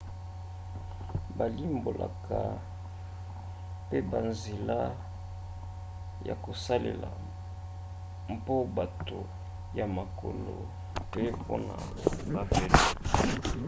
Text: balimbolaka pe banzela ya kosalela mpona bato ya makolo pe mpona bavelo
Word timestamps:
balimbolaka 1.37 2.39
pe 3.87 3.97
banzela 4.09 4.79
ya 6.27 6.35
kosalela 6.43 7.09
mpona 8.33 8.69
bato 8.77 9.19
ya 9.77 9.85
makolo 9.97 10.55
pe 11.11 11.21
mpona 11.39 11.73
bavelo 12.33 12.79